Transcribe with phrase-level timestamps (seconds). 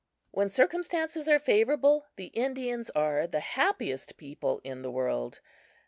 [0.31, 5.41] When circumstances are favorable, the Indians are the happiest people in the world.